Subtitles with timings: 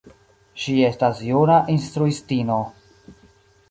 [0.63, 2.61] Ŝi estas juna instruistino.